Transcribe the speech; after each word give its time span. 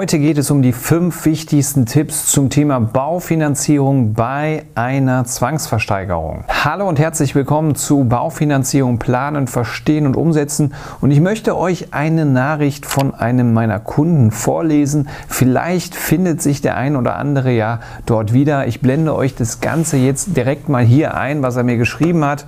Heute 0.00 0.18
geht 0.18 0.38
es 0.38 0.50
um 0.50 0.62
die 0.62 0.72
fünf 0.72 1.26
wichtigsten 1.26 1.84
Tipps 1.84 2.28
zum 2.32 2.48
Thema 2.48 2.80
Baufinanzierung 2.80 4.14
bei 4.14 4.64
einer 4.74 5.26
Zwangsversteigerung. 5.26 6.44
Hallo 6.48 6.88
und 6.88 6.98
herzlich 6.98 7.34
willkommen 7.34 7.74
zu 7.74 8.04
Baufinanzierung 8.04 8.98
planen, 8.98 9.46
verstehen 9.46 10.06
und 10.06 10.16
umsetzen. 10.16 10.72
Und 11.02 11.10
ich 11.10 11.20
möchte 11.20 11.54
euch 11.54 11.92
eine 11.92 12.24
Nachricht 12.24 12.86
von 12.86 13.14
einem 13.14 13.52
meiner 13.52 13.78
Kunden 13.78 14.30
vorlesen. 14.30 15.06
Vielleicht 15.28 15.94
findet 15.94 16.40
sich 16.40 16.62
der 16.62 16.78
ein 16.78 16.96
oder 16.96 17.16
andere 17.16 17.50
ja 17.52 17.80
dort 18.06 18.32
wieder. 18.32 18.66
Ich 18.68 18.80
blende 18.80 19.14
euch 19.14 19.34
das 19.34 19.60
Ganze 19.60 19.98
jetzt 19.98 20.34
direkt 20.34 20.70
mal 20.70 20.82
hier 20.82 21.14
ein, 21.14 21.42
was 21.42 21.56
er 21.56 21.62
mir 21.62 21.76
geschrieben 21.76 22.24
hat. 22.24 22.46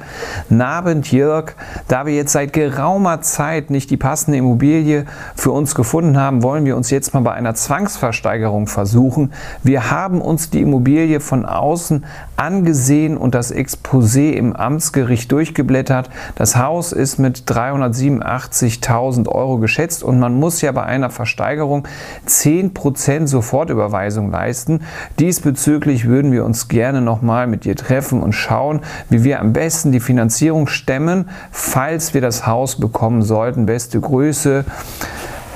Nabend 0.48 1.12
Jörg, 1.12 1.53
da 1.87 2.07
wir 2.07 2.14
jetzt 2.14 2.32
seit 2.32 2.55
geraumer 2.55 3.21
Zeit 3.21 3.69
nicht 3.69 3.91
die 3.91 3.98
passende 3.98 4.39
Immobilie 4.39 5.05
für 5.34 5.50
uns 5.50 5.75
gefunden 5.75 6.16
haben, 6.16 6.43
wollen 6.43 6.64
wir 6.64 6.79
uns 6.79 6.89
jetzt 6.89 7.12
mal 7.12 7.21
bei 7.21 7.42
einer 7.43 7.55
Zwangsversteigerung 7.55 8.67
versuchen. 8.69 9.32
Wir 9.63 9.91
haben 9.91 10.21
uns 10.21 10.50
die 10.50 10.61
Immobilie 10.61 11.19
von 11.21 11.45
außen 11.45 12.05
angesehen 12.37 13.17
und 13.17 13.35
das 13.35 13.53
Exposé 13.53 14.31
im 14.33 14.55
Amtsgericht 14.55 15.31
durchgeblättert. 15.33 16.09
Das 16.36 16.57
Haus 16.57 16.93
ist 16.93 17.19
mit 17.19 17.45
387.000 17.50 19.29
Euro 19.29 19.59
geschätzt 19.59 20.03
und 20.05 20.19
man 20.21 20.35
muss 20.35 20.61
ja 20.61 20.73
bei 20.73 20.85
einer 20.85 21.11
Versteigerung 21.11 21.89
10% 22.29 23.27
Sofortüberweisung 23.27 24.31
leisten. 24.31 24.83
Diesbezüglich 25.19 26.07
würden 26.07 26.31
wir 26.33 26.45
uns 26.45 26.69
gerne 26.69 27.00
nochmal 27.00 27.49
mit 27.49 27.64
dir 27.64 27.75
treffen 27.77 28.22
und 28.22 28.33
schauen, 28.33 28.81
wie 29.11 29.25
wir 29.25 29.41
am 29.41 29.53
besten 29.53 29.91
die 29.91 30.00
Finanzierung 30.00 30.69
stemmen, 30.69 31.29
falls 31.50 32.14
wir 32.14 32.20
das 32.20 32.47
Haus 32.47 32.78
bekommen 32.78 33.22
sollten. 33.22 33.67
Beste 33.67 34.00
Grüße. 34.00 34.64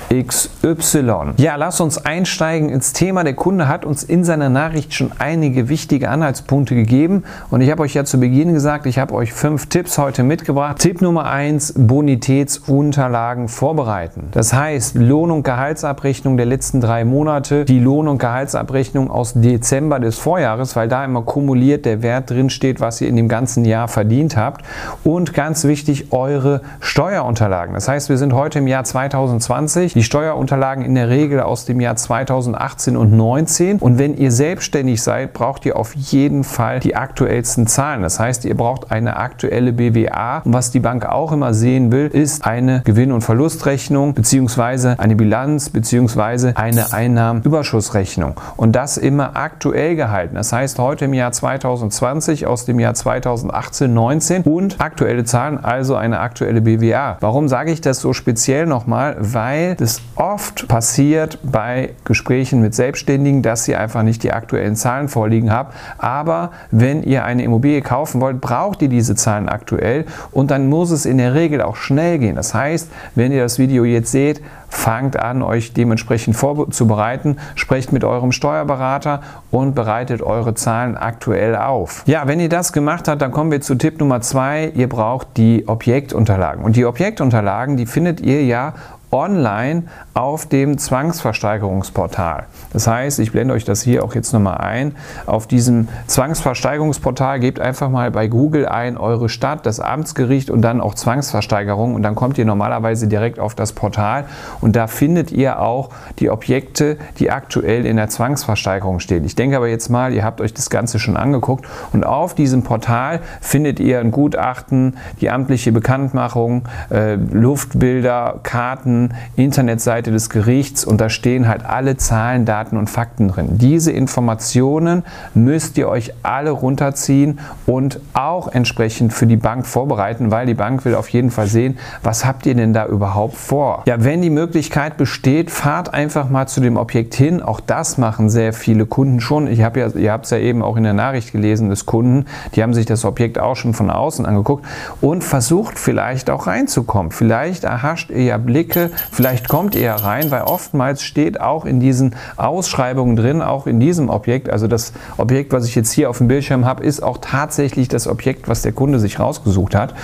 XY. 0.08 1.34
Ja, 1.36 1.56
lass 1.56 1.80
uns 1.80 1.98
einsteigen 1.98 2.68
ins 2.68 2.92
Thema. 2.92 3.24
Der 3.24 3.34
Kunde 3.34 3.66
hat 3.66 3.84
uns 3.84 4.04
in 4.04 4.22
seiner 4.22 4.48
Nachricht 4.48 4.94
schon 4.94 5.10
einige 5.18 5.68
wichtige 5.68 6.08
Anhaltspunkte 6.08 6.76
gegeben 6.76 7.24
und 7.50 7.60
ich 7.60 7.70
habe 7.70 7.82
euch 7.82 7.94
ja 7.94 8.04
zu 8.04 8.20
Beginn 8.20 8.54
gesagt, 8.54 8.86
ich 8.86 8.98
habe 8.98 9.14
euch 9.14 9.32
fünf 9.32 9.66
Tipps 9.66 9.98
heute 9.98 10.22
mitgebracht. 10.22 10.78
Tipp 10.78 11.02
Nummer 11.02 11.26
eins: 11.26 11.74
Bonitätsunterlagen 11.76 13.48
vorbereiten. 13.48 14.28
Das 14.30 14.52
heißt, 14.52 14.94
Lohn- 14.94 15.32
und 15.32 15.42
Gehaltsabrechnung 15.42 16.36
der 16.36 16.46
letzten 16.46 16.80
drei 16.80 17.04
Monate, 17.04 17.64
die 17.64 17.80
Lohn- 17.80 18.06
und 18.06 18.18
Gehaltsabrechnung 18.18 19.10
aus 19.10 19.32
Dezember 19.34 19.98
des 19.98 20.18
Vorjahres, 20.18 20.76
weil 20.76 20.88
da 20.88 21.04
immer 21.04 21.22
kumuliert 21.22 21.84
der 21.84 22.02
Wert 22.02 22.30
drin 22.30 22.50
steht, 22.50 22.80
was 22.80 23.00
ihr 23.00 23.08
in 23.08 23.16
dem 23.16 23.28
ganzen 23.28 23.64
Jahr 23.64 23.88
verdient 23.88 24.36
habt 24.36 24.64
und 25.02 25.34
ganz 25.34 25.64
wichtig, 25.64 26.12
eure 26.12 26.60
Steuerunterlagen. 26.78 27.74
Das 27.74 27.88
heißt, 27.88 28.08
wir 28.08 28.18
sind 28.18 28.32
heute 28.32 28.60
im 28.60 28.68
Jahr 28.68 28.84
2020 28.84 29.95
die 29.96 30.04
Steuerunterlagen 30.04 30.84
in 30.84 30.94
der 30.94 31.08
Regel 31.08 31.40
aus 31.40 31.64
dem 31.64 31.80
Jahr 31.80 31.96
2018 31.96 32.96
und 32.96 33.16
2019. 33.16 33.78
Und 33.78 33.98
wenn 33.98 34.16
ihr 34.16 34.30
selbstständig 34.30 35.02
seid, 35.02 35.32
braucht 35.32 35.64
ihr 35.66 35.76
auf 35.76 35.94
jeden 35.94 36.44
Fall 36.44 36.80
die 36.80 36.96
aktuellsten 36.96 37.66
Zahlen. 37.66 38.02
Das 38.02 38.20
heißt, 38.20 38.44
ihr 38.44 38.56
braucht 38.56 38.90
eine 38.90 39.16
aktuelle 39.16 39.72
BWA. 39.72 40.42
Und 40.44 40.52
was 40.52 40.70
die 40.70 40.80
Bank 40.80 41.06
auch 41.06 41.32
immer 41.32 41.54
sehen 41.54 41.92
will, 41.92 42.08
ist 42.08 42.46
eine 42.46 42.82
Gewinn- 42.84 43.12
und 43.12 43.22
Verlustrechnung 43.22 44.14
beziehungsweise 44.14 44.98
eine 44.98 45.16
Bilanz 45.16 45.70
beziehungsweise 45.70 46.52
eine 46.56 46.92
Einnahmenüberschussrechnung. 46.92 48.34
Und 48.56 48.72
das 48.72 48.96
immer 48.96 49.36
aktuell 49.36 49.96
gehalten. 49.96 50.34
Das 50.34 50.52
heißt, 50.52 50.78
heute 50.78 51.06
im 51.06 51.14
Jahr 51.14 51.32
2020 51.32 52.46
aus 52.46 52.64
dem 52.64 52.80
Jahr 52.80 52.94
2018, 52.94 53.92
19 53.92 54.42
und 54.42 54.80
aktuelle 54.80 55.24
Zahlen, 55.24 55.62
also 55.62 55.96
eine 55.96 56.20
aktuelle 56.20 56.60
BWA. 56.60 57.16
Warum 57.20 57.48
sage 57.48 57.72
ich 57.72 57.80
das 57.80 58.00
so 58.00 58.12
speziell 58.12 58.66
nochmal? 58.66 59.16
Weil 59.20 59.74
das 59.76 59.85
es 59.86 60.02
oft 60.16 60.66
passiert 60.66 61.38
bei 61.44 61.90
Gesprächen 62.02 62.60
mit 62.60 62.74
Selbstständigen, 62.74 63.42
dass 63.42 63.68
ihr 63.68 63.78
einfach 63.78 64.02
nicht 64.02 64.24
die 64.24 64.32
aktuellen 64.32 64.74
Zahlen 64.74 65.08
vorliegen 65.08 65.52
habt. 65.52 65.74
Aber 65.98 66.50
wenn 66.72 67.04
ihr 67.04 67.24
eine 67.24 67.44
Immobilie 67.44 67.82
kaufen 67.82 68.20
wollt, 68.20 68.40
braucht 68.40 68.82
ihr 68.82 68.88
diese 68.88 69.14
Zahlen 69.14 69.48
aktuell 69.48 70.04
und 70.32 70.50
dann 70.50 70.68
muss 70.68 70.90
es 70.90 71.06
in 71.06 71.18
der 71.18 71.34
Regel 71.34 71.62
auch 71.62 71.76
schnell 71.76 72.18
gehen. 72.18 72.34
Das 72.34 72.52
heißt, 72.52 72.90
wenn 73.14 73.30
ihr 73.30 73.42
das 73.42 73.60
Video 73.60 73.84
jetzt 73.84 74.10
seht, 74.10 74.42
fangt 74.68 75.18
an, 75.18 75.42
euch 75.42 75.72
dementsprechend 75.72 76.36
vorzubereiten, 76.36 77.36
sprecht 77.54 77.92
mit 77.92 78.02
eurem 78.02 78.32
Steuerberater 78.32 79.20
und 79.50 79.74
bereitet 79.74 80.22
eure 80.22 80.54
Zahlen 80.54 80.96
aktuell 80.96 81.56
auf. 81.56 82.02
Ja, 82.06 82.26
wenn 82.26 82.40
ihr 82.40 82.48
das 82.48 82.72
gemacht 82.72 83.06
habt, 83.08 83.22
dann 83.22 83.30
kommen 83.30 83.50
wir 83.52 83.60
zu 83.60 83.76
Tipp 83.76 84.00
Nummer 84.00 84.20
zwei. 84.20 84.72
Ihr 84.74 84.88
braucht 84.88 85.36
die 85.36 85.68
Objektunterlagen. 85.68 86.64
Und 86.64 86.76
die 86.76 86.84
Objektunterlagen, 86.84 87.76
die 87.76 87.86
findet 87.86 88.20
ihr 88.20 88.44
ja 88.44 88.74
online 89.10 89.84
auf 90.14 90.46
dem 90.46 90.78
Zwangsversteigerungsportal. 90.78 92.46
Das 92.72 92.86
heißt, 92.86 93.18
ich 93.20 93.32
blende 93.32 93.54
euch 93.54 93.64
das 93.64 93.82
hier 93.82 94.04
auch 94.04 94.14
jetzt 94.14 94.32
nochmal 94.32 94.58
ein. 94.58 94.94
Auf 95.26 95.46
diesem 95.46 95.88
Zwangsversteigerungsportal 96.06 97.40
gebt 97.40 97.60
einfach 97.60 97.88
mal 97.88 98.10
bei 98.10 98.28
Google 98.28 98.66
ein 98.66 98.96
eure 98.96 99.28
Stadt, 99.28 99.66
das 99.66 99.80
Amtsgericht 99.80 100.50
und 100.50 100.62
dann 100.62 100.80
auch 100.80 100.94
Zwangsversteigerung 100.94 101.94
und 101.94 102.02
dann 102.02 102.14
kommt 102.14 102.38
ihr 102.38 102.44
normalerweise 102.44 103.08
direkt 103.08 103.38
auf 103.38 103.54
das 103.54 103.72
Portal 103.72 104.24
und 104.60 104.74
da 104.74 104.86
findet 104.86 105.32
ihr 105.32 105.60
auch 105.60 105.90
die 106.18 106.30
Objekte, 106.30 106.96
die 107.18 107.30
aktuell 107.30 107.86
in 107.86 107.96
der 107.96 108.08
Zwangsversteigerung 108.08 109.00
stehen. 109.00 109.24
Ich 109.24 109.36
denke 109.36 109.56
aber 109.56 109.68
jetzt 109.68 109.88
mal, 109.88 110.12
ihr 110.12 110.24
habt 110.24 110.40
euch 110.40 110.54
das 110.54 110.70
Ganze 110.70 110.98
schon 110.98 111.16
angeguckt 111.16 111.66
und 111.92 112.04
auf 112.04 112.34
diesem 112.34 112.62
Portal 112.62 113.20
findet 113.40 113.80
ihr 113.80 114.00
ein 114.00 114.10
Gutachten, 114.10 114.96
die 115.20 115.30
amtliche 115.30 115.72
Bekanntmachung, 115.72 116.64
äh, 116.90 117.14
Luftbilder, 117.14 118.40
Karten, 118.42 118.95
Internetseite 119.36 120.10
des 120.10 120.30
Gerichts 120.30 120.84
und 120.84 121.00
da 121.00 121.08
stehen 121.08 121.48
halt 121.48 121.64
alle 121.64 121.96
Zahlen, 121.96 122.44
Daten 122.44 122.76
und 122.76 122.88
Fakten 122.90 123.28
drin. 123.28 123.58
Diese 123.58 123.92
Informationen 123.92 125.04
müsst 125.34 125.78
ihr 125.78 125.88
euch 125.88 126.12
alle 126.22 126.50
runterziehen 126.50 127.38
und 127.66 128.00
auch 128.14 128.48
entsprechend 128.48 129.12
für 129.12 129.26
die 129.26 129.36
Bank 129.36 129.66
vorbereiten, 129.66 130.30
weil 130.30 130.46
die 130.46 130.54
Bank 130.54 130.84
will 130.84 130.94
auf 130.94 131.08
jeden 131.08 131.30
Fall 131.30 131.46
sehen, 131.46 131.78
was 132.02 132.24
habt 132.24 132.46
ihr 132.46 132.54
denn 132.54 132.72
da 132.72 132.86
überhaupt 132.86 133.36
vor. 133.36 133.82
Ja, 133.86 134.02
wenn 134.04 134.22
die 134.22 134.30
Möglichkeit 134.30 134.96
besteht, 134.96 135.50
fahrt 135.50 135.92
einfach 135.92 136.28
mal 136.30 136.46
zu 136.46 136.60
dem 136.60 136.76
Objekt 136.76 137.14
hin. 137.14 137.42
Auch 137.42 137.60
das 137.60 137.98
machen 137.98 138.28
sehr 138.28 138.52
viele 138.52 138.86
Kunden 138.86 139.20
schon. 139.20 139.46
Ich 139.46 139.62
habe 139.62 139.80
ja, 139.80 139.88
ihr 139.88 140.12
habt 140.12 140.24
es 140.26 140.30
ja 140.30 140.38
eben 140.38 140.62
auch 140.62 140.76
in 140.76 140.82
der 140.82 140.94
Nachricht 140.94 141.32
gelesen 141.32 141.68
des 141.68 141.86
Kunden, 141.86 142.26
die 142.54 142.62
haben 142.62 142.74
sich 142.74 142.86
das 142.86 143.04
Objekt 143.04 143.38
auch 143.38 143.56
schon 143.56 143.74
von 143.74 143.90
außen 143.90 144.26
angeguckt 144.26 144.64
und 145.00 145.22
versucht 145.22 145.78
vielleicht 145.78 146.30
auch 146.30 146.46
reinzukommen. 146.46 147.12
Vielleicht 147.12 147.64
erhascht 147.64 148.10
ihr 148.10 148.22
ja 148.22 148.38
Blicke 148.38 148.85
vielleicht 149.10 149.48
kommt 149.48 149.74
ihr 149.74 149.92
rein, 149.92 150.30
weil 150.30 150.42
oftmals 150.42 151.02
steht 151.02 151.40
auch 151.40 151.64
in 151.64 151.80
diesen 151.80 152.14
Ausschreibungen 152.36 153.16
drin, 153.16 153.42
auch 153.42 153.66
in 153.66 153.80
diesem 153.80 154.08
Objekt, 154.08 154.50
also 154.50 154.66
das 154.66 154.92
Objekt, 155.16 155.52
was 155.52 155.66
ich 155.66 155.74
jetzt 155.74 155.92
hier 155.92 156.10
auf 156.10 156.18
dem 156.18 156.28
Bildschirm 156.28 156.64
habe, 156.64 156.84
ist 156.84 157.02
auch 157.02 157.18
tatsächlich 157.20 157.88
das 157.88 158.06
Objekt, 158.06 158.48
was 158.48 158.62
der 158.62 158.72
Kunde 158.72 158.98
sich 158.98 159.18
rausgesucht 159.18 159.74
hat. 159.74 159.94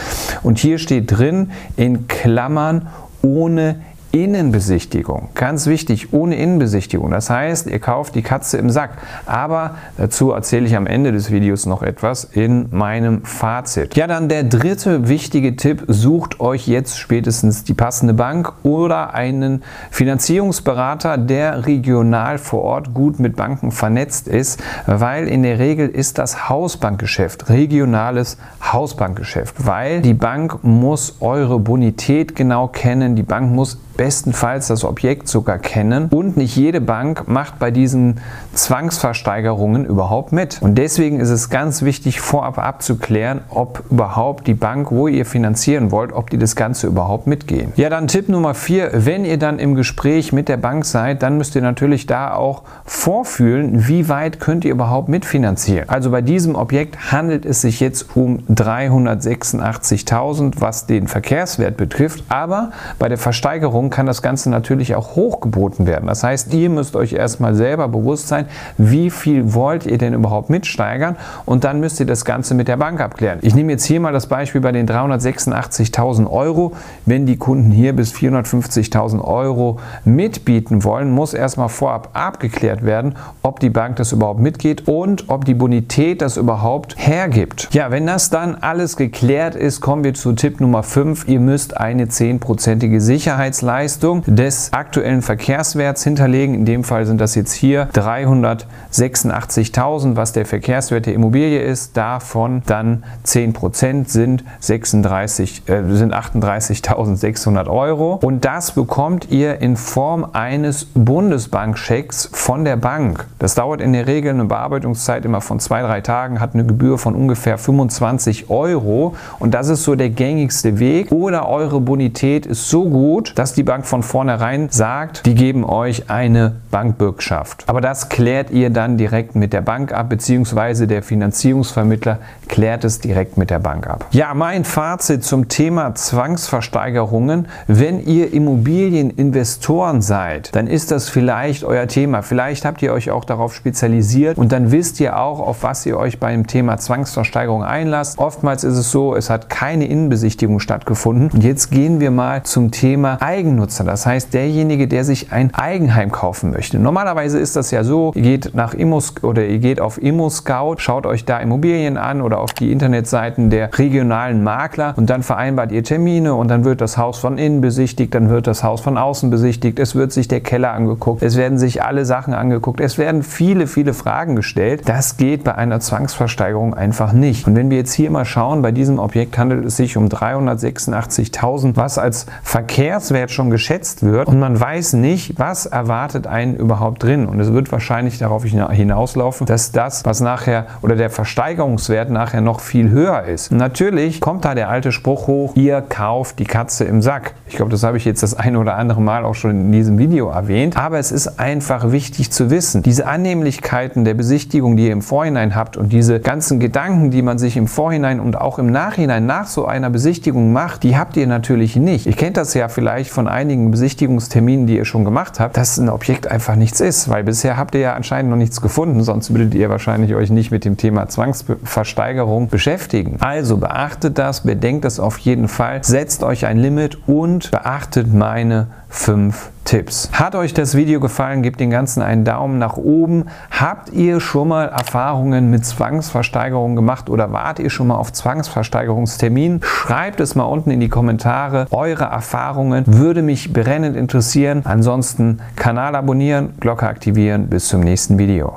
Und 0.42 0.58
hier 0.58 0.78
steht 0.78 1.10
drin 1.10 1.50
in 1.76 2.08
Klammern 2.08 2.88
ohne 3.22 3.76
Innenbesichtigung. 4.12 5.30
Ganz 5.34 5.66
wichtig, 5.66 6.12
ohne 6.12 6.36
Innenbesichtigung. 6.36 7.10
Das 7.10 7.30
heißt, 7.30 7.66
ihr 7.66 7.78
kauft 7.78 8.14
die 8.14 8.22
Katze 8.22 8.58
im 8.58 8.68
Sack. 8.68 8.98
Aber 9.24 9.76
dazu 9.96 10.32
erzähle 10.32 10.66
ich 10.66 10.76
am 10.76 10.86
Ende 10.86 11.12
des 11.12 11.30
Videos 11.30 11.64
noch 11.64 11.82
etwas 11.82 12.24
in 12.24 12.68
meinem 12.70 13.24
Fazit. 13.24 13.96
Ja, 13.96 14.06
dann 14.06 14.28
der 14.28 14.44
dritte 14.44 15.08
wichtige 15.08 15.56
Tipp. 15.56 15.84
Sucht 15.88 16.40
euch 16.40 16.68
jetzt 16.68 16.98
spätestens 16.98 17.64
die 17.64 17.72
passende 17.72 18.12
Bank 18.12 18.52
oder 18.62 19.14
einen 19.14 19.62
Finanzierungsberater, 19.90 21.16
der 21.16 21.66
regional 21.66 22.36
vor 22.36 22.62
Ort 22.62 22.92
gut 22.92 23.18
mit 23.18 23.34
Banken 23.34 23.72
vernetzt 23.72 24.28
ist, 24.28 24.62
weil 24.86 25.26
in 25.26 25.42
der 25.42 25.58
Regel 25.58 25.88
ist 25.88 26.18
das 26.18 26.50
Hausbankgeschäft, 26.50 27.48
regionales 27.48 28.36
Hausbankgeschäft, 28.62 29.66
weil 29.66 30.02
die 30.02 30.14
Bank 30.14 30.62
muss 30.62 31.16
eure 31.20 31.58
Bonität 31.58 32.36
genau 32.36 32.68
kennen, 32.68 33.16
die 33.16 33.22
Bank 33.22 33.50
muss 33.50 33.78
bestenfalls 34.02 34.66
das 34.66 34.84
Objekt 34.84 35.28
sogar 35.28 35.60
kennen 35.60 36.08
und 36.10 36.36
nicht 36.36 36.56
jede 36.56 36.80
Bank 36.80 37.28
macht 37.28 37.60
bei 37.60 37.70
diesen 37.70 38.18
Zwangsversteigerungen 38.52 39.86
überhaupt 39.86 40.32
mit. 40.32 40.60
Und 40.60 40.76
deswegen 40.76 41.20
ist 41.20 41.30
es 41.30 41.50
ganz 41.50 41.82
wichtig, 41.82 42.20
vorab 42.20 42.58
abzuklären, 42.58 43.42
ob 43.48 43.84
überhaupt 43.92 44.48
die 44.48 44.54
Bank, 44.54 44.90
wo 44.90 45.06
ihr 45.06 45.24
finanzieren 45.24 45.92
wollt, 45.92 46.12
ob 46.12 46.30
die 46.30 46.38
das 46.38 46.56
Ganze 46.56 46.88
überhaupt 46.88 47.28
mitgehen. 47.28 47.72
Ja, 47.76 47.90
dann 47.90 48.08
Tipp 48.08 48.28
Nummer 48.28 48.54
vier, 48.54 48.90
wenn 48.92 49.24
ihr 49.24 49.38
dann 49.38 49.60
im 49.60 49.76
Gespräch 49.76 50.32
mit 50.32 50.48
der 50.48 50.56
Bank 50.56 50.84
seid, 50.84 51.22
dann 51.22 51.38
müsst 51.38 51.54
ihr 51.54 51.62
natürlich 51.62 52.08
da 52.08 52.34
auch 52.34 52.62
vorfühlen, 52.84 53.86
wie 53.86 54.08
weit 54.08 54.40
könnt 54.40 54.64
ihr 54.64 54.72
überhaupt 54.72 55.10
mitfinanzieren. 55.10 55.88
Also 55.88 56.10
bei 56.10 56.22
diesem 56.22 56.56
Objekt 56.56 57.12
handelt 57.12 57.46
es 57.46 57.60
sich 57.60 57.78
jetzt 57.78 58.16
um 58.16 58.40
386.000, 58.50 60.54
was 60.58 60.86
den 60.86 61.06
Verkehrswert 61.06 61.76
betrifft, 61.76 62.24
aber 62.28 62.72
bei 62.98 63.08
der 63.08 63.18
Versteigerung 63.18 63.91
kann 63.92 64.06
das 64.06 64.22
Ganze 64.22 64.50
natürlich 64.50 64.96
auch 64.96 65.14
hochgeboten 65.14 65.86
werden. 65.86 66.08
Das 66.08 66.24
heißt, 66.24 66.52
ihr 66.52 66.70
müsst 66.70 66.96
euch 66.96 67.12
erstmal 67.12 67.54
selber 67.54 67.86
bewusst 67.86 68.26
sein, 68.26 68.46
wie 68.78 69.10
viel 69.10 69.54
wollt 69.54 69.86
ihr 69.86 69.98
denn 69.98 70.14
überhaupt 70.14 70.50
mitsteigern 70.50 71.16
und 71.44 71.62
dann 71.62 71.78
müsst 71.78 72.00
ihr 72.00 72.06
das 72.06 72.24
Ganze 72.24 72.54
mit 72.54 72.66
der 72.66 72.78
Bank 72.78 73.00
abklären. 73.00 73.38
Ich 73.42 73.54
nehme 73.54 73.70
jetzt 73.72 73.84
hier 73.84 74.00
mal 74.00 74.12
das 74.12 74.26
Beispiel 74.26 74.60
bei 74.60 74.72
den 74.72 74.88
386.000 74.88 76.28
Euro. 76.28 76.72
Wenn 77.06 77.26
die 77.26 77.36
Kunden 77.36 77.70
hier 77.70 77.94
bis 77.94 78.12
450.000 78.12 79.22
Euro 79.22 79.78
mitbieten 80.04 80.82
wollen, 80.82 81.10
muss 81.10 81.34
erstmal 81.34 81.68
vorab 81.68 82.10
abgeklärt 82.14 82.84
werden, 82.84 83.14
ob 83.42 83.60
die 83.60 83.70
Bank 83.70 83.96
das 83.96 84.12
überhaupt 84.12 84.40
mitgeht 84.40 84.88
und 84.88 85.28
ob 85.28 85.44
die 85.44 85.54
Bonität 85.54 86.22
das 86.22 86.38
überhaupt 86.38 86.94
hergibt. 86.96 87.68
Ja, 87.72 87.90
wenn 87.90 88.06
das 88.06 88.30
dann 88.30 88.56
alles 88.56 88.96
geklärt 88.96 89.54
ist, 89.54 89.82
kommen 89.82 90.02
wir 90.02 90.14
zu 90.14 90.32
Tipp 90.32 90.60
Nummer 90.60 90.82
5. 90.82 91.28
Ihr 91.28 91.40
müsst 91.40 91.76
eine 91.76 92.06
10%ige 92.06 93.00
Sicherheitsleistung 93.00 93.81
des 94.26 94.72
aktuellen 94.72 95.22
Verkehrswerts 95.22 96.04
hinterlegen. 96.04 96.54
In 96.54 96.64
dem 96.64 96.84
Fall 96.84 97.06
sind 97.06 97.20
das 97.20 97.34
jetzt 97.34 97.52
hier 97.52 97.88
386.000, 97.94 100.16
was 100.16 100.32
der 100.32 100.46
Verkehrswert 100.46 101.06
der 101.06 101.14
Immobilie 101.14 101.60
ist. 101.60 101.96
Davon 101.96 102.62
dann 102.66 103.02
10% 103.26 104.08
sind, 104.08 104.44
36, 104.60 105.68
äh, 105.68 105.82
sind 105.94 106.14
38.600 106.14 107.68
Euro. 107.68 108.20
Und 108.22 108.44
das 108.44 108.72
bekommt 108.72 109.30
ihr 109.30 109.60
in 109.60 109.76
Form 109.76 110.26
eines 110.32 110.86
Bundesbankchecks 110.94 112.30
von 112.32 112.64
der 112.64 112.76
Bank. 112.76 113.26
Das 113.38 113.54
dauert 113.54 113.80
in 113.80 113.92
der 113.92 114.06
Regel 114.06 114.32
eine 114.32 114.44
Bearbeitungszeit 114.44 115.24
immer 115.24 115.40
von 115.40 115.58
zwei, 115.58 115.82
drei 115.82 116.00
Tagen, 116.00 116.40
hat 116.40 116.54
eine 116.54 116.64
Gebühr 116.64 116.98
von 116.98 117.14
ungefähr 117.14 117.58
25 117.58 118.50
Euro. 118.50 119.14
Und 119.38 119.54
das 119.54 119.68
ist 119.68 119.84
so 119.84 119.94
der 119.94 120.10
gängigste 120.10 120.78
Weg. 120.78 121.10
Oder 121.10 121.48
eure 121.48 121.80
Bonität 121.80 122.46
ist 122.46 122.68
so 122.68 122.88
gut, 122.88 123.32
dass 123.36 123.54
die 123.54 123.62
Bank 123.62 123.71
von 123.80 124.02
vornherein 124.02 124.68
sagt, 124.70 125.24
die 125.24 125.34
geben 125.34 125.64
euch 125.64 126.10
eine 126.10 126.56
Bankbürgschaft. 126.70 127.64
Aber 127.66 127.80
das 127.80 128.10
klärt 128.10 128.50
ihr 128.50 128.70
dann 128.70 128.98
direkt 128.98 129.34
mit 129.34 129.52
der 129.52 129.62
Bank 129.62 129.92
ab, 129.92 130.10
beziehungsweise 130.10 130.86
der 130.86 131.02
Finanzierungsvermittler 131.02 132.18
klärt 132.48 132.84
es 132.84 132.98
direkt 132.98 133.38
mit 133.38 133.50
der 133.50 133.58
Bank 133.58 133.86
ab. 133.86 134.06
Ja, 134.10 134.34
mein 134.34 134.64
Fazit 134.64 135.24
zum 135.24 135.48
Thema 135.48 135.94
Zwangsversteigerungen. 135.94 137.48
Wenn 137.66 138.04
ihr 138.04 138.32
Immobilieninvestoren 138.32 140.02
seid, 140.02 140.54
dann 140.54 140.66
ist 140.66 140.90
das 140.90 141.08
vielleicht 141.08 141.64
euer 141.64 141.86
Thema. 141.86 142.22
Vielleicht 142.22 142.64
habt 142.66 142.82
ihr 142.82 142.92
euch 142.92 143.10
auch 143.10 143.24
darauf 143.24 143.54
spezialisiert 143.54 144.36
und 144.36 144.52
dann 144.52 144.70
wisst 144.70 145.00
ihr 145.00 145.18
auch, 145.18 145.40
auf 145.40 145.62
was 145.62 145.86
ihr 145.86 145.96
euch 145.96 146.20
beim 146.20 146.46
Thema 146.46 146.76
Zwangsversteigerung 146.76 147.64
einlasst. 147.64 148.18
Oftmals 148.18 148.64
ist 148.64 148.76
es 148.76 148.90
so, 148.90 149.16
es 149.16 149.30
hat 149.30 149.48
keine 149.48 149.86
Innenbesichtigung 149.86 150.60
stattgefunden. 150.60 151.30
Und 151.30 151.42
jetzt 151.42 151.70
gehen 151.70 152.00
wir 152.00 152.10
mal 152.10 152.42
zum 152.42 152.70
Thema 152.70 153.22
Eigennutzer. 153.62 153.84
Das 153.84 154.06
heißt, 154.06 154.34
derjenige, 154.34 154.88
der 154.88 155.04
sich 155.04 155.32
ein 155.32 155.54
Eigenheim 155.54 156.10
kaufen 156.10 156.50
möchte. 156.50 156.78
Normalerweise 156.78 157.38
ist 157.38 157.56
das 157.56 157.70
ja 157.70 157.84
so, 157.84 158.12
ihr 158.14 158.22
geht 158.22 158.54
nach 158.54 158.74
Immos 158.74 159.14
oder 159.22 159.44
ihr 159.44 159.58
geht 159.58 159.80
auf 159.80 160.02
ImmoScout, 160.02 160.76
schaut 160.78 161.06
euch 161.06 161.24
da 161.24 161.38
Immobilien 161.38 161.96
an 161.96 162.22
oder 162.22 162.38
auf 162.40 162.52
die 162.52 162.72
Internetseiten 162.72 163.50
der 163.50 163.76
regionalen 163.78 164.42
Makler 164.42 164.94
und 164.96 165.10
dann 165.10 165.22
vereinbart 165.22 165.72
ihr 165.72 165.84
Termine 165.84 166.34
und 166.34 166.48
dann 166.48 166.64
wird 166.64 166.80
das 166.80 166.96
Haus 166.96 167.18
von 167.18 167.38
innen 167.38 167.60
besichtigt, 167.60 168.14
dann 168.14 168.30
wird 168.30 168.46
das 168.46 168.62
Haus 168.62 168.80
von 168.80 168.98
außen 168.98 169.30
besichtigt, 169.30 169.78
es 169.78 169.94
wird 169.94 170.12
sich 170.12 170.28
der 170.28 170.40
Keller 170.40 170.72
angeguckt, 170.72 171.22
es 171.22 171.36
werden 171.36 171.58
sich 171.58 171.82
alle 171.82 172.04
Sachen 172.04 172.34
angeguckt, 172.34 172.80
es 172.80 172.98
werden 172.98 173.22
viele, 173.22 173.66
viele 173.66 173.94
Fragen 173.94 174.36
gestellt. 174.36 174.82
Das 174.86 175.16
geht 175.16 175.44
bei 175.44 175.54
einer 175.54 175.80
Zwangsversteigerung 175.80 176.74
einfach 176.74 177.12
nicht. 177.12 177.46
Und 177.46 177.54
wenn 177.56 177.70
wir 177.70 177.78
jetzt 177.78 177.92
hier 177.92 178.10
mal 178.10 178.24
schauen, 178.24 178.62
bei 178.62 178.72
diesem 178.72 178.98
Objekt 178.98 179.38
handelt 179.38 179.64
es 179.64 179.76
sich 179.76 179.96
um 179.96 180.08
386.000, 180.08 181.76
was 181.76 181.98
als 181.98 182.26
Verkehrswert 182.42 183.30
schon 183.30 183.41
geschätzt 183.50 184.02
wird 184.02 184.28
und 184.28 184.38
man 184.38 184.58
weiß 184.58 184.94
nicht, 184.94 185.38
was 185.38 185.66
erwartet 185.66 186.26
einen 186.26 186.56
überhaupt 186.56 187.02
drin. 187.02 187.26
Und 187.26 187.40
es 187.40 187.52
wird 187.52 187.72
wahrscheinlich 187.72 188.18
darauf 188.18 188.44
hinauslaufen, 188.44 189.46
dass 189.46 189.72
das, 189.72 190.04
was 190.04 190.20
nachher 190.20 190.66
oder 190.82 190.96
der 190.96 191.10
Versteigerungswert 191.10 192.10
nachher 192.10 192.40
noch 192.40 192.60
viel 192.60 192.90
höher 192.90 193.24
ist. 193.24 193.52
Und 193.52 193.58
natürlich 193.58 194.20
kommt 194.20 194.44
da 194.44 194.54
der 194.54 194.68
alte 194.68 194.92
Spruch 194.92 195.26
hoch, 195.26 195.56
ihr 195.56 195.80
kauft 195.82 196.38
die 196.38 196.44
Katze 196.44 196.84
im 196.84 197.02
Sack. 197.02 197.34
Ich 197.46 197.56
glaube, 197.56 197.70
das 197.70 197.82
habe 197.82 197.96
ich 197.96 198.04
jetzt 198.04 198.22
das 198.22 198.34
eine 198.34 198.58
oder 198.58 198.76
andere 198.76 199.00
Mal 199.00 199.24
auch 199.24 199.34
schon 199.34 199.50
in 199.50 199.72
diesem 199.72 199.98
Video 199.98 200.28
erwähnt. 200.28 200.76
Aber 200.76 200.98
es 200.98 201.12
ist 201.12 201.38
einfach 201.38 201.92
wichtig 201.92 202.30
zu 202.30 202.50
wissen, 202.50 202.82
diese 202.82 203.06
Annehmlichkeiten 203.06 204.04
der 204.04 204.14
Besichtigung, 204.14 204.76
die 204.76 204.86
ihr 204.86 204.92
im 204.92 205.02
Vorhinein 205.02 205.54
habt 205.54 205.76
und 205.76 205.92
diese 205.92 206.20
ganzen 206.20 206.60
Gedanken, 206.60 207.10
die 207.10 207.22
man 207.22 207.38
sich 207.38 207.56
im 207.56 207.66
Vorhinein 207.66 208.20
und 208.20 208.40
auch 208.40 208.58
im 208.58 208.66
Nachhinein 208.66 209.26
nach 209.26 209.46
so 209.46 209.66
einer 209.66 209.90
Besichtigung 209.90 210.52
macht, 210.52 210.82
die 210.82 210.96
habt 210.96 211.16
ihr 211.16 211.26
natürlich 211.26 211.76
nicht. 211.76 212.06
Ihr 212.06 212.14
kennt 212.14 212.36
das 212.36 212.54
ja 212.54 212.68
vielleicht 212.68 213.10
von 213.10 213.28
einigen 213.32 213.70
Besichtigungsterminen, 213.70 214.66
die 214.66 214.76
ihr 214.76 214.84
schon 214.84 215.04
gemacht 215.04 215.40
habt, 215.40 215.56
dass 215.56 215.78
ein 215.78 215.88
Objekt 215.88 216.30
einfach 216.30 216.56
nichts 216.56 216.80
ist, 216.80 217.08
weil 217.08 217.24
bisher 217.24 217.56
habt 217.56 217.74
ihr 217.74 217.80
ja 217.80 217.94
anscheinend 217.94 218.30
noch 218.30 218.36
nichts 218.36 218.60
gefunden, 218.60 219.02
sonst 219.02 219.32
würdet 219.32 219.54
ihr 219.54 219.70
wahrscheinlich 219.70 220.14
euch 220.14 220.30
nicht 220.30 220.50
mit 220.50 220.64
dem 220.64 220.76
Thema 220.76 221.08
Zwangsversteigerung 221.08 222.48
beschäftigen. 222.48 223.16
Also 223.20 223.56
beachtet 223.56 224.18
das, 224.18 224.42
bedenkt 224.42 224.84
das 224.84 225.00
auf 225.00 225.18
jeden 225.18 225.48
Fall, 225.48 225.82
setzt 225.82 226.22
euch 226.22 226.46
ein 226.46 226.58
Limit 226.58 226.98
und 227.08 227.50
beachtet 227.50 228.12
meine 228.12 228.68
fünf 228.92 229.50
Tipps. 229.64 230.10
Hat 230.12 230.34
euch 230.34 230.54
das 230.54 230.74
Video 230.76 231.00
gefallen, 231.00 231.42
gebt 231.42 231.58
den 231.58 231.70
Ganzen 231.70 232.02
einen 232.02 232.24
Daumen 232.24 232.58
nach 232.58 232.76
oben. 232.76 233.26
Habt 233.50 233.90
ihr 233.92 234.20
schon 234.20 234.48
mal 234.48 234.68
Erfahrungen 234.68 235.50
mit 235.50 235.64
Zwangsversteigerungen 235.64 236.76
gemacht 236.76 237.08
oder 237.08 237.32
wart 237.32 237.58
ihr 237.58 237.70
schon 237.70 237.86
mal 237.86 237.96
auf 237.96 238.12
Zwangsversteigerungstermin? 238.12 239.60
Schreibt 239.62 240.20
es 240.20 240.34
mal 240.34 240.44
unten 240.44 240.70
in 240.70 240.80
die 240.80 240.90
Kommentare. 240.90 241.66
Eure 241.70 242.04
Erfahrungen 242.04 242.84
würde 242.86 243.22
mich 243.22 243.52
brennend 243.52 243.96
interessieren. 243.96 244.62
Ansonsten 244.64 245.40
Kanal 245.56 245.96
abonnieren, 245.96 246.54
Glocke 246.60 246.86
aktivieren. 246.86 247.46
Bis 247.46 247.68
zum 247.68 247.80
nächsten 247.80 248.18
Video. 248.18 248.50